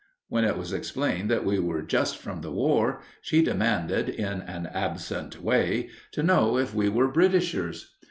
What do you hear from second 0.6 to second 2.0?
explained that we were